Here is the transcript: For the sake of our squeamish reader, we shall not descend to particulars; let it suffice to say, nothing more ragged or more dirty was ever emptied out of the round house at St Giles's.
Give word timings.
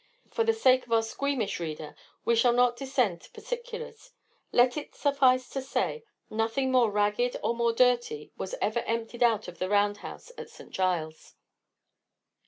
For 0.31 0.43
the 0.43 0.51
sake 0.53 0.87
of 0.87 0.91
our 0.91 1.03
squeamish 1.03 1.59
reader, 1.59 1.95
we 2.25 2.35
shall 2.35 2.53
not 2.53 2.75
descend 2.75 3.21
to 3.21 3.29
particulars; 3.29 4.13
let 4.51 4.75
it 4.75 4.95
suffice 4.95 5.47
to 5.49 5.61
say, 5.61 6.03
nothing 6.27 6.71
more 6.71 6.89
ragged 6.89 7.37
or 7.43 7.53
more 7.53 7.71
dirty 7.71 8.31
was 8.35 8.55
ever 8.59 8.79
emptied 8.87 9.21
out 9.21 9.47
of 9.47 9.59
the 9.59 9.69
round 9.69 9.97
house 9.97 10.31
at 10.39 10.49
St 10.49 10.71
Giles's. 10.71 11.35